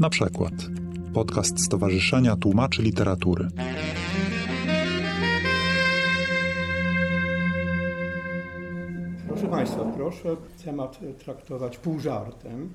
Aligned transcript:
Na 0.00 0.10
przykład 0.10 0.52
podcast 1.14 1.64
Stowarzyszenia 1.64 2.36
Tłumaczy 2.36 2.82
Literatury. 2.82 3.48
Proszę 9.28 9.46
Państwa, 9.46 9.84
proszę 9.84 10.36
temat 10.64 11.00
traktować 11.18 11.78
pół 11.78 12.00
żartem, 12.00 12.72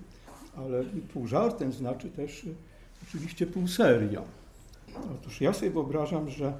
ale 0.57 0.83
pół 1.13 1.27
żartem 1.27 1.73
znaczy 1.73 2.09
też 2.09 2.45
oczywiście 3.07 3.47
pół 3.47 3.67
serio. 3.67 4.23
Otóż 5.13 5.41
ja 5.41 5.53
sobie 5.53 5.71
wyobrażam, 5.71 6.29
że 6.29 6.53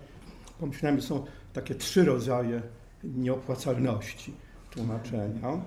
pomyślałem, 0.59 1.01
że 1.01 1.07
są 1.07 1.25
takie 1.53 1.75
trzy 1.75 2.05
rodzaje 2.05 2.61
nieopłacalności 3.03 4.33
tłumaczenia. 4.71 5.61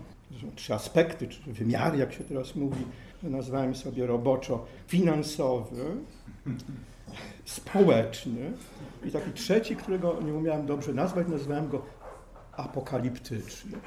Trzy 0.54 0.74
aspekty, 0.74 1.28
czy 1.28 1.52
wymiary, 1.52 1.98
jak 1.98 2.12
się 2.12 2.24
teraz 2.24 2.54
mówi. 2.54 2.84
Nazwałem 3.22 3.74
sobie 3.74 4.06
roboczo 4.06 4.66
finansowy, 4.86 5.82
społeczny 7.44 8.52
i 9.04 9.10
taki 9.10 9.32
trzeci, 9.32 9.76
którego 9.76 10.22
nie 10.22 10.34
umiałem 10.34 10.66
dobrze 10.66 10.92
nazwać, 10.92 11.28
nazwałem 11.28 11.68
go 11.68 11.82
apokaliptyczny. 12.52 13.78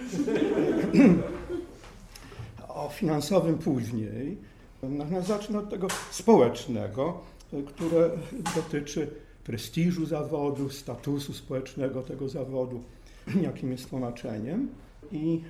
o 2.67 2.89
finansowym 2.89 3.57
później. 3.57 4.37
Natomiast 4.83 5.27
zacznę 5.27 5.59
od 5.59 5.69
tego 5.69 5.87
społecznego, 6.11 7.21
które 7.67 8.09
dotyczy 8.55 9.11
prestiżu 9.43 10.05
zawodu, 10.05 10.69
statusu 10.69 11.33
społecznego 11.33 12.01
tego 12.01 12.29
zawodu, 12.29 12.83
jakim 13.41 13.71
jest 13.71 13.89
tłumaczeniem. 13.89 14.69
I 15.11 15.41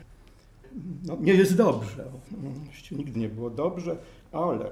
no, 1.05 1.17
nie 1.19 1.33
jest 1.33 1.57
dobrze. 1.57 2.05
Oczywiście 2.61 2.95
nigdy 2.95 3.19
nie 3.19 3.29
było 3.29 3.49
dobrze, 3.49 3.97
ale 4.31 4.69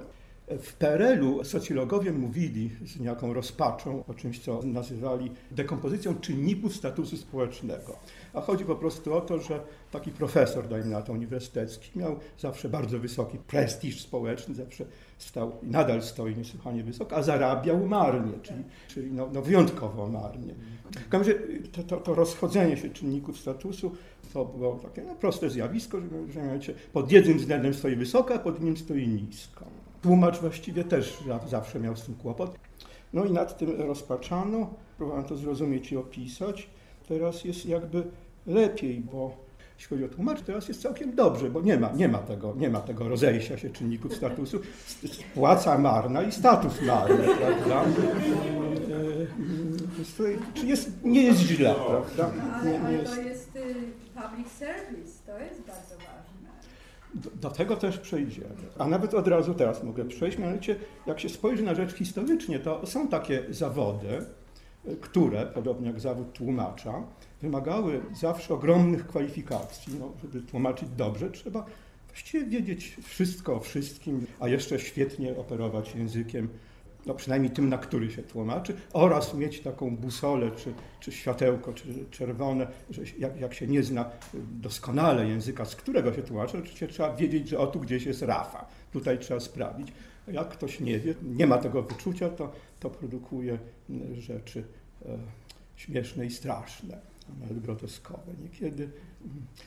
w 0.50 0.72
PRL-u 0.72 1.44
socjologowie 1.44 2.12
mówili 2.12 2.70
z 2.86 3.00
niejaką 3.00 3.32
rozpaczą 3.32 4.04
o 4.08 4.14
czymś, 4.14 4.40
co 4.40 4.60
nazywali 4.64 5.30
dekompozycją 5.50 6.14
czynników 6.14 6.76
statusu 6.76 7.16
społecznego. 7.16 7.96
A 8.34 8.40
chodzi 8.40 8.64
po 8.64 8.76
prostu 8.76 9.14
o 9.14 9.20
to, 9.20 9.38
że 9.38 9.60
taki 9.90 10.10
profesor, 10.10 10.68
dajmy 10.68 10.90
na 10.90 11.02
to 11.02 11.12
uniwersytecki, 11.12 11.98
miał 11.98 12.16
zawsze 12.38 12.68
bardzo 12.68 12.98
wysoki 12.98 13.38
prestiż 13.38 14.00
społeczny, 14.00 14.54
zawsze 14.54 14.84
stał 15.18 15.52
i 15.62 15.66
nadal 15.66 16.02
stoi 16.02 16.36
niesłychanie 16.36 16.84
wysoko, 16.84 17.16
a 17.16 17.22
zarabiał 17.22 17.86
marnie, 17.86 18.32
czyli, 18.42 18.64
czyli 18.88 19.12
no, 19.12 19.28
no 19.32 19.42
wyjątkowo 19.42 20.08
marnie. 20.08 20.54
W 20.90 21.08
to, 21.72 21.82
to, 21.82 21.96
to, 21.96 22.14
rozchodzenie 22.14 22.76
się 22.76 22.90
czynników 22.90 23.38
statusu 23.38 23.92
to 24.32 24.44
było 24.44 24.74
takie 24.76 25.02
no, 25.02 25.14
proste 25.14 25.50
zjawisko, 25.50 26.00
że, 26.00 26.62
że 26.62 26.72
pod 26.92 27.12
jednym 27.12 27.38
względem 27.38 27.74
stoi 27.74 27.96
wysoko, 27.96 28.34
a 28.34 28.38
pod 28.38 28.60
innym 28.60 28.76
stoi 28.76 29.08
nisko. 29.08 29.64
Tłumacz 30.02 30.38
właściwie 30.38 30.84
też 30.84 31.18
zawsze 31.46 31.80
miał 31.80 31.96
z 31.96 32.04
tym 32.04 32.14
kłopot. 32.14 32.58
No 33.12 33.24
i 33.24 33.32
nad 33.32 33.58
tym 33.58 33.80
rozpaczano, 33.80 34.70
próbowałem 34.96 35.24
to 35.24 35.36
zrozumieć 35.36 35.92
i 35.92 35.96
opisać. 35.96 36.70
Teraz 37.08 37.44
jest 37.44 37.66
jakby 37.66 38.04
lepiej, 38.46 39.00
bo 39.00 39.48
jeśli 39.74 39.88
chodzi 39.88 40.04
o 40.04 40.08
tłumacz, 40.08 40.40
teraz 40.40 40.68
jest 40.68 40.82
całkiem 40.82 41.14
dobrze, 41.14 41.50
bo 41.50 41.60
nie 41.60 41.78
ma, 41.78 41.92
nie 41.92 42.08
ma, 42.08 42.18
tego, 42.18 42.54
nie 42.56 42.70
ma 42.70 42.80
tego 42.80 43.08
rozejścia 43.08 43.58
się 43.58 43.70
czynników 43.70 44.14
statusu. 44.14 44.60
Płaca 45.34 45.78
marna 45.78 46.22
i 46.22 46.32
status 46.32 46.82
marny, 46.82 47.24
prawda? 47.38 47.84
Czy 50.54 50.66
jest, 50.66 51.04
nie 51.04 51.22
jest 51.22 51.40
źle, 51.40 51.74
prawda? 51.88 52.30
Nie, 52.64 52.78
nie 52.78 52.96
jest... 52.96 53.14
to 53.14 53.20
jest 53.20 53.56
y, 53.56 53.74
public 54.14 54.52
service, 54.52 55.12
to 55.26 55.38
jest 55.38 55.60
bardzo 55.60 55.94
ważne. 55.96 56.17
Do, 57.14 57.30
do, 57.30 57.50
tego 57.50 57.76
też 57.76 57.98
przejdziemy. 57.98 58.54
A 58.78 58.88
nawet 58.88 59.14
od 59.14 59.28
razu 59.28 59.54
teraz 59.54 59.82
mogę 59.82 60.04
przejść. 60.04 60.38
Mianowicie, 60.38 60.76
jak 61.06 61.20
się 61.20 61.28
spojrzy 61.28 61.62
na 61.62 61.74
rzecz 61.74 61.94
historycznie, 61.94 62.58
to 62.58 62.86
są 62.86 63.08
takie 63.08 63.44
zawody, 63.50 64.08
które, 65.00 65.46
podobnie 65.46 65.86
jak 65.86 66.00
zawód 66.00 66.32
tłumacza, 66.32 67.02
wymagały 67.42 68.00
zawsze 68.20 68.54
ogromnych 68.54 69.06
kwalifikacji. 69.06 69.96
No, 70.00 70.12
żeby 70.22 70.42
tłumaczyć 70.42 70.88
dobrze, 70.96 71.30
trzeba 71.30 71.66
właściwie 72.08 72.46
wiedzieć 72.46 72.96
wszystko 73.02 73.54
o 73.54 73.60
wszystkim, 73.60 74.26
a 74.40 74.48
jeszcze 74.48 74.78
świetnie 74.78 75.36
operować 75.36 75.94
językiem, 75.94 76.48
no 77.06 77.14
przynajmniej 77.14 77.52
tym, 77.52 77.68
na 77.68 77.78
który 77.78 78.10
się 78.10 78.22
tłumaczy, 78.22 78.76
oraz 78.92 79.34
mieć 79.34 79.60
taką 79.60 79.96
busolę, 79.96 80.50
czy, 80.50 80.72
czy 81.00 81.12
światełko, 81.12 81.72
czy 81.72 81.84
czerwone, 82.10 82.66
że 82.90 83.02
jak, 83.18 83.40
jak 83.40 83.54
się 83.54 83.66
nie 83.66 83.82
zna 83.82 84.10
doskonale 84.34 85.28
języka, 85.28 85.64
z 85.64 85.76
którego 85.76 86.12
się 86.12 86.22
tłumaczy, 86.22 86.58
oczywiście 86.58 86.88
trzeba 86.88 87.16
wiedzieć, 87.16 87.48
że 87.48 87.58
o 87.58 87.66
tu 87.66 87.80
gdzieś 87.80 88.06
jest 88.06 88.22
Rafa. 88.22 88.66
Tutaj 88.92 89.18
trzeba 89.18 89.40
sprawdzić. 89.40 89.92
Jak 90.28 90.48
ktoś 90.48 90.80
nie 90.80 90.98
wie, 90.98 91.14
nie 91.22 91.46
ma 91.46 91.58
tego 91.58 91.82
wyczucia, 91.82 92.28
to, 92.28 92.52
to 92.80 92.90
produkuje 92.90 93.58
rzeczy 94.18 94.64
e, 95.06 95.18
śmieszne 95.76 96.26
i 96.26 96.30
straszne 96.30 96.98
nawet 97.40 97.58
groteskowe. 97.58 98.32
Niekiedy 98.42 98.90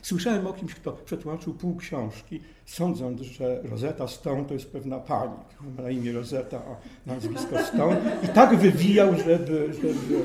słyszałem 0.02 0.46
o 0.46 0.52
kimś, 0.52 0.74
kto 0.74 0.92
przetłumaczył 0.92 1.54
pół 1.54 1.76
książki, 1.76 2.40
sądząc, 2.66 3.20
że 3.20 3.62
Rosetta 3.62 4.08
Stone 4.08 4.44
to 4.44 4.54
jest 4.54 4.70
pewna 4.70 4.98
pani, 4.98 5.32
ma 5.76 5.82
na 5.82 5.90
imię 5.90 6.12
Rosetta, 6.12 6.56
a 6.56 6.76
nazwisko 7.10 7.64
Stone. 7.64 8.18
I 8.24 8.28
tak 8.28 8.56
wywijał, 8.56 9.16
żeby... 9.16 9.74
żeby... 9.74 10.22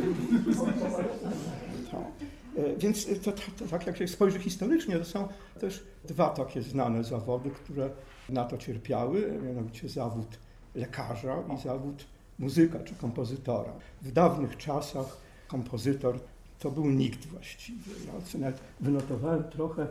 E, 2.58 2.76
więc 2.78 3.08
to, 3.24 3.32
to, 3.32 3.42
to, 3.60 3.66
tak 3.66 3.88
jak 3.88 3.98
się 3.98 4.08
spojrzy 4.08 4.40
historycznie, 4.40 4.98
to 4.98 5.06
są 5.06 5.28
też 5.60 5.84
dwa 6.06 6.30
takie 6.30 6.62
znane 6.62 7.04
zawody, 7.04 7.50
które 7.50 7.90
na 8.30 8.46
to 8.46 8.58
cierpiały, 8.58 9.40
mianowicie 9.44 9.90
zawód 9.90 10.40
lekarza 10.76 11.44
i 11.56 11.62
zawód 11.62 12.06
muzyka 12.40 12.80
czy 12.80 12.96
kompozytora. 12.96 13.74
W 14.02 14.12
dawnych 14.12 14.58
czasach 14.58 15.18
kompozytor 15.48 16.20
to 16.60 16.72
był 16.72 16.86
nikt 16.86 17.26
właściwie. 17.26 17.92
Ja 18.06 18.40
nawet 18.40 18.60
wynotowałem 18.80 19.44
trochę 19.44 19.88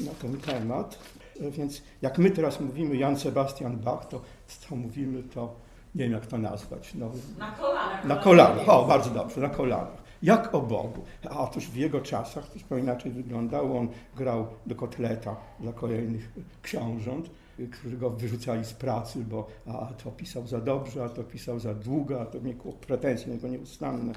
na 0.00 0.10
ten 0.10 0.36
temat, 0.36 0.98
więc 1.40 1.82
jak 2.02 2.18
my 2.18 2.30
teraz 2.30 2.60
mówimy 2.60 2.96
Jan 2.96 3.18
Sebastian 3.18 3.76
Bach, 3.76 4.08
to 4.08 4.20
co 4.46 4.76
mówimy, 4.76 5.22
to 5.22 5.54
nie 5.94 6.04
wiem 6.04 6.12
jak 6.12 6.26
to 6.26 6.38
nazwać. 6.38 6.94
No, 6.94 7.10
na 7.38 7.50
kolanach. 7.50 8.04
Na 8.04 8.16
kolanach, 8.16 8.68
o 8.68 8.84
bardzo 8.84 9.10
dobrze, 9.10 9.40
na 9.40 9.48
kolanach. 9.48 10.06
Jak 10.22 10.54
o 10.54 10.60
Bogu. 10.60 11.04
A 11.30 11.38
otóż 11.38 11.66
w 11.66 11.76
jego 11.76 12.00
czasach 12.00 12.48
to 12.48 12.58
zupełnie 12.58 12.84
inaczej 12.84 13.12
wyglądało. 13.12 13.78
On 13.78 13.88
grał 14.16 14.46
do 14.66 14.74
kotleta 14.74 15.36
dla 15.60 15.72
kolejnych 15.72 16.32
książąt, 16.62 17.30
którzy 17.72 17.96
go 17.96 18.10
wyrzucali 18.10 18.64
z 18.64 18.72
pracy, 18.72 19.24
bo 19.30 19.48
a 19.66 19.86
to 20.04 20.10
pisał 20.10 20.46
za 20.46 20.60
dobrze, 20.60 21.04
a 21.04 21.08
to 21.08 21.24
pisał 21.24 21.60
za 21.60 21.74
długo, 21.74 22.20
a 22.20 22.26
to 22.26 22.40
miał 22.40 22.54
pretensje 22.86 23.32
niego 23.32 23.48
nieustanne. 23.48 24.12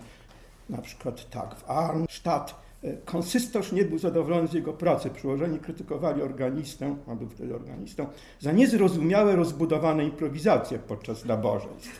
Na 0.69 0.78
przykład 0.78 1.30
tak, 1.30 1.56
w 1.56 1.69
Arnstadt 1.69 2.56
e, 2.84 2.94
konsystorz 2.97 3.72
nie 3.72 3.85
był 3.85 3.97
zadowolony 3.97 4.47
z 4.47 4.53
jego 4.53 4.74
pracy. 4.74 5.09
Przyłożeni 5.09 5.59
krytykowali 5.59 6.22
organistę, 6.22 6.96
a 7.07 7.16
był 7.16 7.30
wtedy 7.30 7.56
organistą, 7.56 8.07
za 8.40 8.52
niezrozumiałe, 8.52 9.35
rozbudowane 9.35 10.03
improwizacje 10.03 10.79
podczas 10.79 11.25
nabożeństw. 11.25 12.00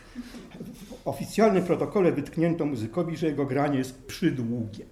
W 1.04 1.08
oficjalnym 1.08 1.64
protokole 1.64 2.12
wytknięto 2.12 2.66
muzykowi, 2.66 3.18
że 3.18 3.28
jego 3.28 3.46
granie 3.46 3.78
jest 3.78 4.04
przydługie. 4.04 4.86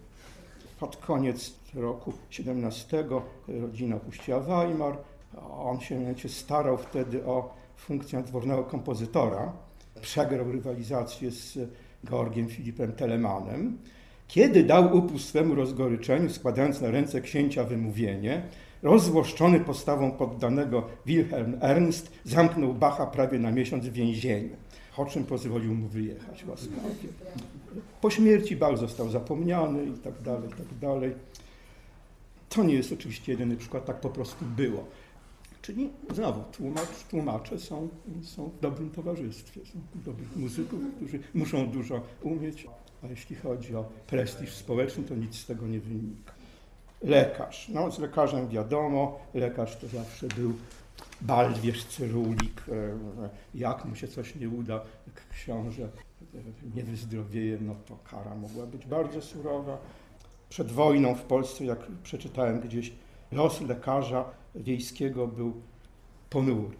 Pod 0.79 0.97
koniec 0.97 1.53
roku 1.75 2.13
17 2.29 3.05
rodzina 3.47 3.95
opuściła 3.95 4.39
Weimar. 4.39 4.97
On 5.51 5.79
się 6.15 6.29
starał 6.29 6.77
wtedy 6.77 7.25
o 7.25 7.53
funkcję 7.75 8.23
dwornego 8.23 8.63
kompozytora. 8.63 9.53
Przegrał 10.01 10.51
rywalizację 10.51 11.31
z 11.31 11.57
Georgiem 12.05 12.49
Filipem 12.49 12.91
Telemanem, 12.91 13.77
kiedy 14.27 14.63
dał 14.63 14.97
upust 14.97 15.29
swemu 15.29 15.55
rozgoryczeniu, 15.55 16.29
składając 16.29 16.81
na 16.81 16.91
ręce 16.91 17.21
księcia 17.21 17.63
wymówienie, 17.63 18.41
rozzłoszczony 18.83 19.59
postawą 19.59 20.11
poddanego 20.11 20.87
Wilhelm 21.05 21.57
Ernst 21.61 22.11
zamknął 22.23 22.73
Bacha 22.73 23.05
prawie 23.05 23.39
na 23.39 23.51
miesiąc 23.51 23.85
w 23.85 23.93
więzieniu, 23.93 24.55
o 24.97 25.05
czym 25.05 25.23
pozwolił 25.23 25.75
mu 25.75 25.87
wyjechać 25.87 26.45
łaskawie. 26.45 27.07
Po 28.01 28.09
śmierci 28.09 28.55
Bach 28.55 28.77
został 28.77 29.09
zapomniany 29.09 29.85
i 29.85 29.93
tak 29.93 30.21
dalej, 30.21 30.49
i 30.49 30.53
tak 30.53 30.79
dalej. 30.81 31.11
To 32.49 32.63
nie 32.63 32.73
jest 32.73 32.91
oczywiście 32.91 33.31
jedyny 33.31 33.57
przykład, 33.57 33.85
tak 33.85 34.01
po 34.01 34.09
prostu 34.09 34.45
było. 34.45 34.85
Czyli 35.61 35.89
znowu 36.13 36.43
tłumacz, 36.51 37.03
tłumacze 37.09 37.59
są, 37.59 37.89
są 38.23 38.49
w 38.49 38.59
dobrym 38.59 38.89
towarzystwie, 38.89 39.61
są 39.65 39.79
dobrych 40.05 40.35
muzyków, 40.35 40.79
którzy 40.95 41.19
muszą 41.33 41.67
dużo 41.67 42.01
umieć, 42.23 42.67
a 43.03 43.07
jeśli 43.07 43.35
chodzi 43.35 43.75
o 43.75 43.85
prestiż 44.07 44.55
społeczny, 44.55 45.03
to 45.03 45.15
nic 45.15 45.35
z 45.35 45.45
tego 45.45 45.67
nie 45.67 45.79
wynika. 45.79 46.33
Lekarz. 47.03 47.69
No, 47.69 47.91
z 47.91 47.99
lekarzem 47.99 48.47
wiadomo, 48.47 49.19
lekarz 49.33 49.77
to 49.77 49.87
zawsze 49.87 50.27
był 50.27 50.53
baldwierz, 51.21 51.85
cyrulik, 51.85 52.63
e, 52.69 53.29
jak 53.55 53.85
mu 53.85 53.95
się 53.95 54.07
coś 54.07 54.35
nie 54.35 54.49
uda, 54.49 54.81
książę 55.31 55.89
nie 56.75 56.83
wyzdrowieje, 56.83 57.57
no 57.61 57.75
to 57.85 57.97
kara 58.11 58.35
mogła 58.35 58.65
być 58.65 58.85
bardzo 58.85 59.21
surowa. 59.21 59.77
Przed 60.49 60.71
wojną 60.71 61.15
w 61.15 61.21
Polsce, 61.21 61.65
jak 61.65 61.79
przeczytałem 62.03 62.59
gdzieś, 62.59 62.91
los 63.31 63.61
lekarza 63.61 64.25
wiejskiego 64.55 65.27
był 65.27 65.53
ponury. 66.29 66.77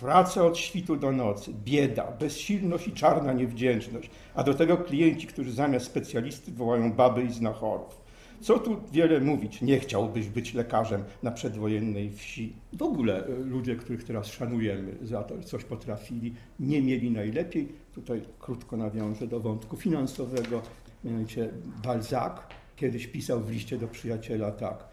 Praca 0.00 0.44
od 0.44 0.58
świtu 0.58 0.96
do 0.96 1.12
nocy, 1.12 1.52
bieda, 1.64 2.12
bezsilność 2.20 2.88
i 2.88 2.92
czarna 2.92 3.32
niewdzięczność, 3.32 4.10
a 4.34 4.42
do 4.42 4.54
tego 4.54 4.76
klienci, 4.76 5.26
którzy 5.26 5.52
zamiast 5.52 5.86
specjalisty 5.86 6.52
wołają 6.52 6.92
baby 6.92 7.22
i 7.22 7.32
znachorów. 7.32 8.08
Co 8.40 8.58
tu 8.58 8.76
wiele 8.92 9.20
mówić, 9.20 9.62
nie 9.62 9.80
chciałbyś 9.80 10.28
być 10.28 10.54
lekarzem 10.54 11.04
na 11.22 11.30
przedwojennej 11.30 12.10
wsi. 12.10 12.52
W 12.72 12.82
ogóle 12.82 13.26
e, 13.26 13.30
ludzie, 13.30 13.76
których 13.76 14.04
teraz 14.04 14.26
szanujemy 14.26 14.96
za 15.02 15.22
to, 15.22 15.42
coś 15.42 15.64
potrafili, 15.64 16.34
nie 16.60 16.82
mieli 16.82 17.10
najlepiej. 17.10 17.68
Tutaj 17.94 18.22
krótko 18.38 18.76
nawiążę 18.76 19.26
do 19.26 19.40
wątku 19.40 19.76
finansowego. 19.76 20.62
Mianowicie 21.04 21.50
Balzac 21.84 22.32
kiedyś 22.76 23.06
pisał 23.06 23.40
w 23.40 23.50
liście 23.50 23.78
do 23.78 23.88
przyjaciela 23.88 24.50
tak. 24.50 24.87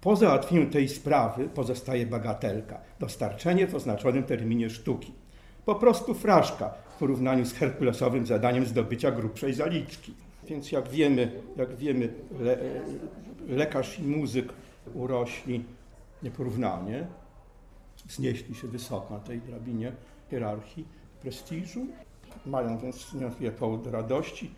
Po 0.00 0.16
załatwieniu 0.16 0.70
tej 0.70 0.88
sprawy 0.88 1.48
pozostaje 1.48 2.06
bagatelka, 2.06 2.80
dostarczenie 3.00 3.66
w 3.66 3.74
oznaczonym 3.74 4.24
terminie 4.24 4.70
sztuki. 4.70 5.12
Po 5.64 5.74
prostu 5.74 6.14
fraszka 6.14 6.74
w 6.96 6.98
porównaniu 6.98 7.44
z 7.44 7.52
herkulesowym 7.52 8.26
zadaniem 8.26 8.66
zdobycia 8.66 9.10
grubszej 9.10 9.54
zaliczki. 9.54 10.14
Więc 10.48 10.72
jak 10.72 10.88
wiemy, 10.88 11.42
jak 11.56 11.76
wiemy 11.76 12.08
le, 12.40 12.58
lekarz 13.48 13.98
i 13.98 14.02
muzyk 14.02 14.52
urośli 14.94 15.64
nieporównanie, 16.22 17.06
wznieśli 18.06 18.54
się 18.54 18.68
wysoko 18.68 19.14
na 19.14 19.20
tej 19.20 19.40
drabinie 19.40 19.92
hierarchii 20.30 20.84
prestiżu, 21.20 21.86
mają 22.46 22.78
więc 22.78 23.14
niewątpliwie 23.14 23.52
powód 23.52 23.82
do 23.82 23.90
radości. 23.90 24.50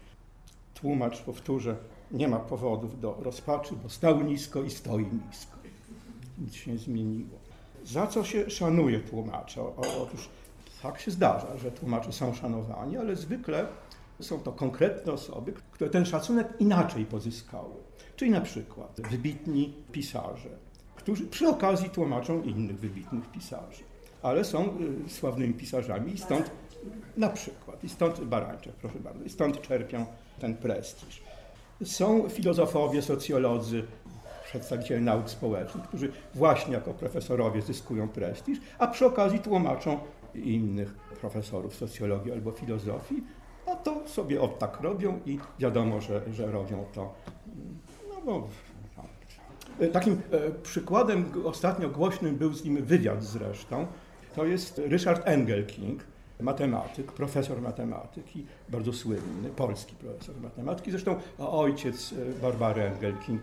Tłumacz, 0.75 1.21
powtórzę, 1.21 1.77
nie 2.11 2.29
ma 2.29 2.39
powodów 2.39 3.01
do 3.01 3.17
rozpaczy, 3.23 3.75
bo 3.83 3.89
stał 3.89 4.21
nisko 4.21 4.63
i 4.63 4.71
stoi 4.71 5.07
nisko. 5.29 5.57
Nic 6.39 6.55
się 6.55 6.73
nie 6.73 6.79
zmieniło. 6.79 7.39
Za 7.85 8.07
co 8.07 8.25
się 8.25 8.51
szanuje 8.51 9.01
tłumacza? 9.01 9.63
Otóż 9.77 10.29
tak 10.83 11.01
się 11.01 11.11
zdarza, 11.11 11.57
że 11.57 11.71
tłumacze 11.71 12.13
są 12.13 12.35
szanowani, 12.35 12.97
ale 12.97 13.17
zwykle 13.17 13.67
są 14.21 14.41
to 14.41 14.53
konkretne 14.53 15.13
osoby, 15.13 15.53
które 15.71 15.91
ten 15.91 16.05
szacunek 16.05 16.49
inaczej 16.59 17.07
pozyskały. 17.07 17.75
Czyli 18.17 18.31
na 18.31 18.41
przykład 18.41 19.01
wybitni 19.11 19.75
pisarze, 19.93 20.51
którzy 20.97 21.27
przy 21.27 21.49
okazji 21.49 21.91
tłumaczą 21.91 22.43
innych 22.43 22.79
wybitnych 22.79 23.31
pisarzy, 23.31 23.83
ale 24.23 24.45
są 24.45 24.79
y, 25.07 25.11
sławnymi 25.11 25.55
pisarzami 25.55 26.13
i 26.13 26.19
stąd 26.19 26.51
na 27.17 27.29
przykład, 27.29 27.85
i 27.85 27.89
stąd 27.89 28.25
Barańczak, 28.25 28.75
proszę 28.75 28.99
bardzo, 28.99 29.25
i 29.25 29.31
stąd 29.31 29.61
czerpią 29.61 30.07
ten 30.41 30.57
prestiż. 30.57 31.23
Są 31.85 32.29
filozofowie, 32.29 33.03
socjolodzy, 33.03 33.83
przedstawiciele 34.45 35.01
nauk 35.01 35.31
społecznych, 35.31 35.85
którzy 35.85 36.13
właśnie 36.35 36.75
jako 36.75 36.95
profesorowie 36.95 37.63
zyskują 37.63 38.09
prestiż, 38.09 38.59
a 38.79 38.87
przy 38.87 39.07
okazji 39.07 39.39
tłumaczą 39.39 39.99
innych 40.35 40.95
profesorów 41.21 41.75
socjologii 41.75 42.33
albo 42.33 42.53
filozofii, 42.53 43.23
a 43.67 43.77
to 43.77 44.09
sobie 44.09 44.41
od 44.41 44.59
tak 44.59 44.81
robią 44.81 45.21
i 45.27 45.39
wiadomo, 45.59 46.01
że, 46.01 46.23
że 46.33 46.53
robią 46.53 46.85
to. 46.95 47.15
No 48.09 48.21
bo, 48.25 48.49
Takim 49.93 50.21
e, 50.31 50.51
przykładem 50.63 51.33
ostatnio 51.45 51.89
głośnym 51.89 52.37
był 52.37 52.53
z 52.53 52.65
nim 52.65 52.85
wywiad 52.85 53.25
zresztą. 53.25 53.87
To 54.35 54.45
jest 54.45 54.79
Richard 54.79 55.23
Engelking, 55.25 56.05
matematyk, 56.43 57.13
profesor 57.13 57.63
matematyki, 57.63 58.47
bardzo 58.69 58.93
słynny, 58.93 59.51
polski 59.57 59.95
profesor 59.95 60.37
matematyki, 60.41 60.91
zresztą 60.91 61.17
ojciec 61.39 62.13
e, 62.13 62.41
Barbary 62.43 62.83
Engelking. 62.83 63.43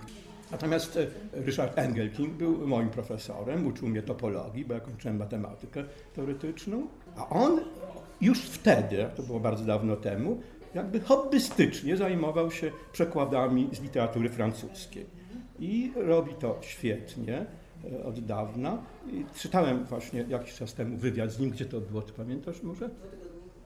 Natomiast 0.52 0.98
e, 0.98 1.08
Richard 1.46 1.78
Engelking 1.78 2.34
był 2.34 2.68
moim 2.68 2.90
profesorem, 2.90 3.68
uczył 3.68 3.88
mnie 3.88 4.02
topologii, 4.02 4.66
bo 4.66 4.74
ja 4.74 4.80
kończyłem 4.80 5.18
matematykę 5.18 5.84
teoretyczną, 6.16 6.88
a 7.16 7.30
on 7.30 7.60
już 8.22 8.42
wtedy, 8.42 9.10
to 9.16 9.24
było 9.24 9.40
bardzo 9.40 9.66
dawno 9.66 9.96
temu, 9.96 10.42
jakby 10.76 11.00
hobbystycznie 11.00 11.98
zajmował 11.98 12.52
się 12.52 12.72
przekładami 12.92 13.70
z 13.74 13.82
literatury 13.82 14.30
francuskiej. 14.30 15.06
I 15.60 15.92
robi 15.96 16.34
to 16.34 16.58
świetnie 16.62 17.46
od 18.06 18.20
dawna. 18.20 18.78
I 19.12 19.26
czytałem 19.36 19.86
właśnie 19.86 20.26
jakiś 20.28 20.54
czas 20.54 20.74
temu 20.74 20.98
wywiad 20.98 21.32
z 21.32 21.40
nim, 21.40 21.50
gdzie 21.50 21.66
to 21.66 21.82
było, 21.82 22.02
ty 22.02 22.14
pamiętasz 22.14 22.64
może? 22.64 22.90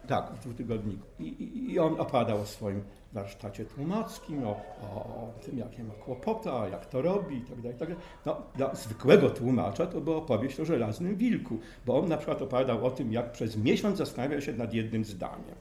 Tak, 0.08 0.34
w 0.34 0.40
dwutygodniku. 0.40 1.06
I, 1.20 1.24
i, 1.24 1.72
I 1.72 1.80
on 1.80 2.02
opowiadał 2.02 2.42
o 2.42 2.46
swoim 2.46 2.82
warsztacie 3.14 3.66
tłumackim, 3.66 4.44
o, 4.44 4.50
o, 4.82 5.34
tym, 5.46 5.58
jakie 5.58 5.84
ma 5.84 5.94
kłopota, 5.94 6.68
jak 6.68 6.86
to 6.86 7.02
robi 7.02 7.36
itd. 7.36 7.74
Tak 7.74 7.90
itd. 7.90 7.96
Tak 7.96 8.06
no, 8.26 8.42
dla 8.56 8.76
zwykłego 8.76 9.30
tłumacza 9.30 9.86
to 9.86 10.02
była 10.02 10.18
opowieść 10.18 10.60
o 10.60 10.66
żelaznym 10.66 11.16
wilku, 11.16 11.60
bo 11.86 12.00
on 12.00 12.10
na 12.10 12.18
przykład 12.18 12.42
opowiadał 12.42 12.86
o 12.86 12.92
tym, 12.92 13.14
jak 13.14 13.32
przez 13.32 13.58
miesiąc 13.58 13.98
zastanawiał 13.98 14.42
się 14.42 14.54
nad 14.54 14.74
jednym 14.74 15.06
zdaniem. 15.06 15.56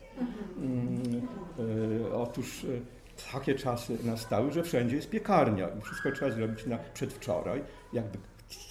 Mm, 0.59 1.23
y, 1.59 2.15
otóż 2.15 2.65
y, 2.65 2.81
takie 3.33 3.55
czasy 3.55 3.99
nastały, 4.05 4.53
że 4.53 4.63
wszędzie 4.63 4.97
jest 4.97 5.11
piekarnia 5.11 5.69
i 5.69 5.81
wszystko 5.81 6.13
trzeba 6.13 6.31
zrobić 6.31 6.67
na 6.67 6.79
przedwczoraj. 6.95 7.63
Jakby 7.93 8.19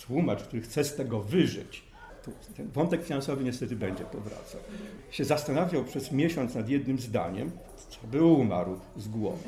tłumacz, 0.06 0.44
który 0.44 0.62
chce 0.62 0.84
z 0.84 0.96
tego 0.96 1.20
wyżyć, 1.20 1.84
ten 2.58 2.68
wątek 2.72 3.04
finansowy 3.04 3.44
niestety 3.44 3.76
będzie 3.76 4.04
powracał. 4.04 4.62
Się 5.12 5.26
zastanawiał 5.26 5.84
przez 5.84 6.12
miesiąc 6.12 6.56
nad 6.56 6.70
jednym 6.70 7.00
zdaniem, 7.00 7.52
co 7.90 8.08
by 8.08 8.24
umarł 8.24 8.80
z 8.98 9.08
głowy. 9.08 9.44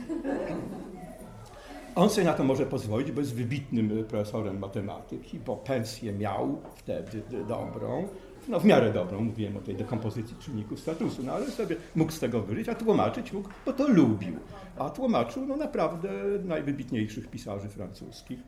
On 1.95 2.09
sobie 2.09 2.25
na 2.25 2.33
to 2.33 2.43
może 2.43 2.65
pozwolić, 2.65 3.11
bo 3.11 3.21
jest 3.21 3.35
wybitnym 3.35 4.05
profesorem 4.05 4.59
matematyki, 4.59 5.39
bo 5.39 5.57
pensję 5.57 6.13
miał 6.13 6.61
wtedy 6.75 7.21
dobrą, 7.47 8.07
no 8.47 8.59
w 8.59 8.65
miarę 8.65 8.93
dobrą, 8.93 9.21
mówiłem 9.21 9.57
o 9.57 9.59
tej 9.59 9.75
dekompozycji 9.75 10.35
czynników 10.39 10.79
statusu, 10.79 11.23
no 11.23 11.33
ale 11.33 11.51
sobie 11.51 11.75
mógł 11.95 12.11
z 12.11 12.19
tego 12.19 12.41
wyżyć, 12.41 12.69
a 12.69 12.75
tłumaczyć 12.75 13.33
mógł, 13.33 13.49
bo 13.65 13.73
to 13.73 13.87
lubił. 13.87 14.35
A 14.77 14.89
tłumaczył 14.89 15.45
no 15.45 15.57
naprawdę 15.57 16.09
najwybitniejszych 16.43 17.27
pisarzy 17.27 17.69
francuskich, 17.69 18.39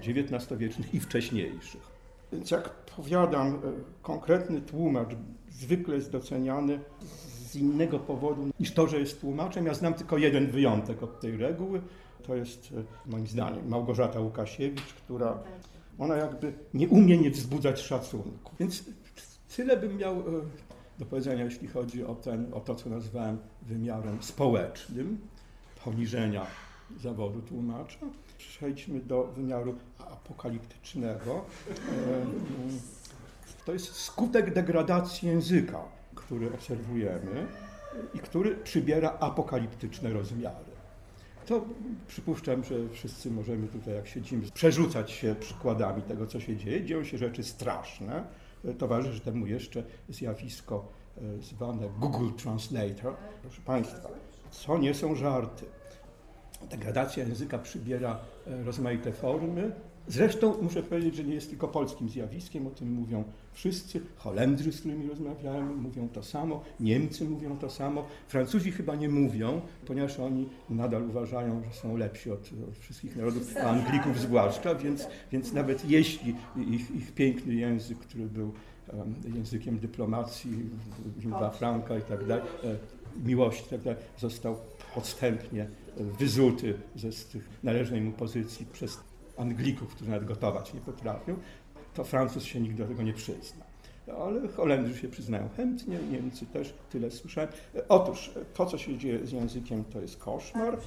XIX-wiecznych 0.00 0.94
i 0.94 1.00
wcześniejszych. 1.00 1.98
Więc 2.32 2.50
jak 2.50 2.70
powiadam, 2.70 3.54
e, 3.54 3.58
konkretny 4.02 4.60
tłumacz 4.60 5.08
zwykle 5.50 5.94
jest 5.94 6.10
doceniany 6.10 6.80
z 7.48 7.56
innego 7.56 7.98
powodu 7.98 8.50
niż 8.60 8.72
to, 8.72 8.86
że 8.86 8.98
jest 8.98 9.20
tłumaczem. 9.20 9.66
Ja 9.66 9.74
znam 9.74 9.94
tylko 9.94 10.18
jeden 10.18 10.46
wyjątek 10.46 11.02
od 11.02 11.20
tej 11.20 11.36
reguły. 11.36 11.82
To 12.26 12.34
jest 12.34 12.72
e, 13.06 13.10
moim 13.10 13.26
zdaniem 13.26 13.68
Małgorzata 13.68 14.20
Łukasiewicz, 14.20 14.94
która 14.94 15.38
ona 15.98 16.16
jakby 16.16 16.52
nie 16.74 16.88
umie 16.88 17.18
nie 17.18 17.30
wzbudzać 17.30 17.80
szacunku. 17.80 18.52
Więc 18.60 18.84
tyle 19.56 19.76
bym 19.76 19.96
miał 19.96 20.14
e, 20.14 20.22
do 20.98 21.06
powiedzenia, 21.06 21.44
jeśli 21.44 21.68
chodzi 21.68 22.04
o, 22.04 22.14
ten, 22.14 22.54
o 22.54 22.60
to, 22.60 22.74
co 22.74 22.90
nazwałem 22.90 23.38
wymiarem 23.62 24.22
społecznym, 24.22 25.18
poniżenia 25.84 26.46
zawodu 26.96 27.42
tłumacza. 27.42 28.06
Przejdźmy 28.38 29.00
do 29.00 29.24
wymiaru 29.24 29.74
apokaliptycznego. 29.98 31.44
To 33.64 33.72
jest 33.72 33.92
skutek 33.92 34.54
degradacji 34.54 35.28
języka, 35.28 35.82
który 36.14 36.54
obserwujemy 36.54 37.46
i 38.14 38.18
który 38.18 38.56
przybiera 38.56 39.16
apokaliptyczne 39.20 40.12
rozmiary. 40.12 40.78
To 41.46 41.64
przypuszczam, 42.08 42.64
że 42.64 42.88
wszyscy 42.88 43.30
możemy 43.30 43.68
tutaj, 43.68 43.94
jak 43.94 44.08
siedzimy, 44.08 44.50
przerzucać 44.54 45.10
się 45.10 45.34
przykładami 45.40 46.02
tego, 46.02 46.26
co 46.26 46.40
się 46.40 46.56
dzieje. 46.56 46.84
Dzieją 46.84 47.04
się 47.04 47.18
rzeczy 47.18 47.44
straszne. 47.44 48.24
Towarzyszy 48.78 49.20
temu 49.20 49.46
jeszcze 49.46 49.82
zjawisko 50.08 50.88
e, 51.16 51.42
zwane 51.42 51.88
Google 51.98 52.30
Translator. 52.42 53.14
Proszę 53.42 53.62
Państwa, 53.62 54.08
co 54.50 54.78
nie 54.78 54.94
są 54.94 55.14
żarty. 55.14 55.64
Degradacja 56.70 57.24
języka 57.24 57.58
przybiera 57.58 58.18
e, 58.46 58.64
rozmaite 58.64 59.12
formy. 59.12 59.72
Zresztą 60.08 60.62
muszę 60.62 60.82
powiedzieć, 60.82 61.16
że 61.16 61.24
nie 61.24 61.34
jest 61.34 61.50
tylko 61.50 61.68
polskim 61.68 62.08
zjawiskiem, 62.08 62.66
o 62.66 62.70
tym 62.70 62.92
mówią 62.92 63.24
wszyscy. 63.52 64.00
Holendrzy, 64.16 64.72
z 64.72 64.80
którymi 64.80 65.08
rozmawiałem, 65.08 65.76
mówią 65.76 66.08
to 66.08 66.22
samo, 66.22 66.62
Niemcy 66.80 67.24
mówią 67.24 67.58
to 67.58 67.70
samo, 67.70 68.06
Francuzi 68.28 68.72
chyba 68.72 68.96
nie 68.96 69.08
mówią, 69.08 69.60
ponieważ 69.86 70.20
oni 70.20 70.48
nadal 70.70 71.02
uważają, 71.02 71.62
że 71.64 71.80
są 71.80 71.96
lepsi 71.96 72.30
od, 72.30 72.50
od 72.68 72.78
wszystkich 72.78 73.16
narodów, 73.16 73.56
a 73.56 73.60
Anglików 73.60 74.18
zwłaszcza, 74.18 74.74
więc, 74.74 75.08
więc 75.32 75.52
nawet 75.52 75.90
jeśli 75.90 76.34
ich, 76.56 76.90
ich 76.90 77.14
piękny 77.14 77.54
język, 77.54 77.98
który 77.98 78.26
był 78.26 78.52
językiem 79.34 79.78
dyplomacji, 79.78 80.50
Wimba 81.16 81.50
Franka 81.50 81.98
i 81.98 82.02
tak 82.02 82.26
dalej, 82.26 82.44
e, 82.64 82.76
miłości 83.26 83.66
i 83.66 83.70
tak 83.70 83.80
dalej, 83.80 84.02
został 84.18 84.56
podstępnie 84.94 85.66
wyzuty 85.98 86.74
ze 86.96 87.12
z 87.12 87.26
tych 87.26 87.48
należnej 87.62 88.00
mu 88.00 88.12
pozycji 88.12 88.66
przez 88.66 88.98
Anglików, 89.36 89.88
którzy 89.88 90.10
nawet 90.10 90.28
gotować 90.28 90.74
nie 90.74 90.80
potrafią, 90.80 91.36
to 91.94 92.04
Francuz 92.04 92.44
się 92.44 92.60
nigdy 92.60 92.82
do 92.82 92.88
tego 92.88 93.02
nie 93.02 93.12
przyzna. 93.12 93.64
Ale 94.18 94.48
Holendrzy 94.48 94.98
się 94.98 95.08
przyznają 95.08 95.48
chętnie, 95.56 95.98
Niemcy 96.10 96.46
też, 96.46 96.74
tyle 96.90 97.10
słyszałem. 97.10 97.50
Otóż 97.88 98.30
to, 98.54 98.66
co 98.66 98.78
się 98.78 98.98
dzieje 98.98 99.26
z 99.26 99.32
językiem, 99.32 99.84
to 99.84 100.00
jest 100.00 100.16
koszmar. 100.16 100.78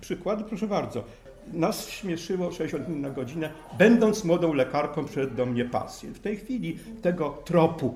Przykłady, 0.00 0.44
proszę 0.44 0.66
bardzo. 0.66 1.04
Nas 1.52 1.88
śmieszyło 1.88 2.52
60 2.52 2.88
minut 2.88 3.02
na 3.02 3.10
godzinę, 3.10 3.50
będąc 3.78 4.24
młodą 4.24 4.52
lekarką 4.52 5.04
przyszedł 5.04 5.36
do 5.36 5.46
mnie 5.46 5.64
pacjent. 5.64 6.16
W 6.16 6.20
tej 6.20 6.36
chwili 6.36 6.78
tego 7.02 7.42
tropu 7.44 7.94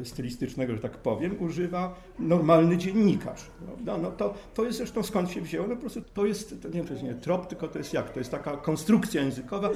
y, 0.00 0.04
stylistycznego, 0.04 0.74
że 0.74 0.78
tak 0.78 0.96
powiem, 0.98 1.36
używa 1.42 1.94
normalny 2.18 2.76
dziennikarz. 2.76 3.46
Prawda? 3.66 3.98
No 3.98 4.10
to, 4.10 4.34
to 4.54 4.64
jest 4.64 4.78
zresztą 4.78 5.02
skąd 5.02 5.30
się 5.30 5.40
wzięło, 5.40 5.66
no 5.66 5.74
po 5.74 5.80
prostu 5.80 6.02
to 6.14 6.26
jest, 6.26 6.62
to 6.62 6.68
nie 6.68 6.74
wiem, 6.74 6.86
to 6.86 6.92
jest 6.92 7.04
nie 7.04 7.14
trop, 7.14 7.46
tylko 7.46 7.68
to 7.68 7.78
jest 7.78 7.92
jak, 7.92 8.10
to 8.10 8.20
jest 8.20 8.30
taka 8.30 8.56
konstrukcja 8.56 9.22
językowa. 9.22 9.68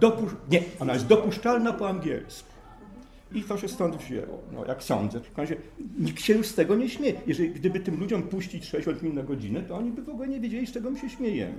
Dopusz- 0.00 0.34
nie, 0.50 0.62
ona 0.80 0.92
jest 0.92 1.06
dopuszczalna 1.06 1.72
po 1.72 1.88
angielsku. 1.88 2.50
I 3.34 3.42
to 3.42 3.58
się 3.58 3.68
stąd 3.68 3.96
wzięło, 3.96 4.38
no, 4.52 4.66
jak 4.66 4.82
sądzę. 4.82 5.20
W 5.20 5.38
razie 5.38 5.56
nikt 5.98 6.20
się 6.22 6.34
już 6.34 6.46
z 6.46 6.54
tego 6.54 6.76
nie 6.76 6.88
śmieje. 6.88 7.20
Jeżeli 7.26 7.50
gdyby 7.50 7.80
tym 7.80 8.00
ludziom 8.00 8.22
puścić 8.22 8.64
60 8.64 9.02
minut 9.02 9.16
na 9.16 9.22
godzinę, 9.22 9.62
to 9.62 9.76
oni 9.76 9.90
by 9.90 10.02
w 10.02 10.08
ogóle 10.08 10.28
nie 10.28 10.40
wiedzieli, 10.40 10.66
z 10.66 10.72
czego 10.72 10.90
my 10.90 10.98
się 10.98 11.10
śmiejemy. 11.10 11.58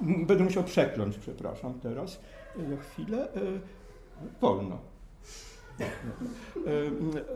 Będę 0.00 0.44
musiał 0.44 0.64
przekląć, 0.64 1.18
przepraszam, 1.18 1.74
teraz. 1.80 2.20
E, 2.58 2.70
Za 2.70 2.76
chwilę. 2.76 3.28
E, 3.34 3.40
wolno. 4.40 4.78
E, 5.80 5.84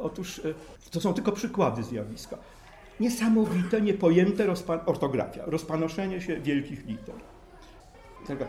Otóż 0.00 0.38
e, 0.38 0.54
to 0.90 1.00
są 1.00 1.14
tylko 1.14 1.32
przykłady 1.32 1.82
zjawiska. 1.82 2.38
Niesamowite, 3.00 3.80
niepojęte 3.80 4.46
rozpa- 4.46 4.80
ortografia, 4.86 5.44
rozpanoszenie 5.46 6.20
się 6.20 6.40
wielkich 6.40 6.86
liter. 6.86 7.14